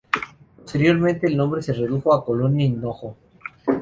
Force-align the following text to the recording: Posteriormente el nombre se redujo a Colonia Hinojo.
Posteriormente 0.55 1.27
el 1.27 1.37
nombre 1.37 1.61
se 1.61 1.73
redujo 1.73 2.11
a 2.15 2.25
Colonia 2.25 2.65
Hinojo. 2.65 3.15